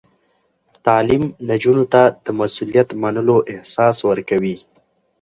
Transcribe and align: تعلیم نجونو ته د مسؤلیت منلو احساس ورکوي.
تعلیم 0.85 1.23
نجونو 1.47 1.85
ته 1.93 2.01
د 2.23 2.25
مسؤلیت 2.39 2.89
منلو 3.01 3.37
احساس 3.51 3.97
ورکوي. 4.09 4.57